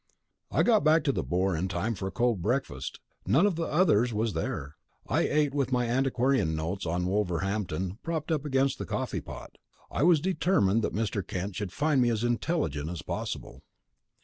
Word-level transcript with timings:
I 0.49 0.63
got 0.63 0.83
back 0.83 1.03
to 1.03 1.11
the 1.11 1.21
Boar 1.21 1.55
in 1.55 1.67
time 1.67 1.93
for 1.93 2.07
a 2.07 2.11
cold 2.11 2.41
breakfast. 2.41 2.99
None 3.27 3.45
of 3.45 3.55
the 3.55 3.67
others 3.67 4.11
was 4.11 4.33
there. 4.33 4.75
I 5.07 5.19
ate 5.27 5.53
with 5.53 5.71
my 5.71 5.85
antiquarian 5.85 6.55
notes 6.55 6.87
on 6.87 7.05
Wolverhampton 7.05 7.99
propped 8.01 8.31
against 8.31 8.79
the 8.79 8.87
coffee 8.87 9.21
pot. 9.21 9.59
I 9.91 10.01
was 10.01 10.19
determined 10.19 10.81
that 10.81 10.95
Mr. 10.95 11.21
Kent 11.27 11.55
should 11.55 11.71
find 11.71 12.01
me 12.01 12.09
as 12.09 12.23
intelligent 12.23 12.89
as 12.89 13.03
possible. 13.03 13.61